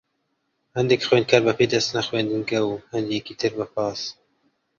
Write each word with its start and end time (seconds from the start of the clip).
هەندێک 0.77 1.01
خوێندکار 1.07 1.41
بە 1.45 1.53
پێ 1.57 1.65
دەچنە 1.73 2.01
خوێندنگە، 2.07 2.59
و 2.63 2.71
هەندێکی 2.93 3.37
تر 3.41 3.51
بە 3.59 3.65
پاس. 3.73 4.01